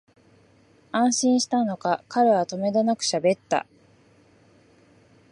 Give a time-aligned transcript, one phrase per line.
[0.91, 3.67] 安心したのか、彼はとめどなくしゃべった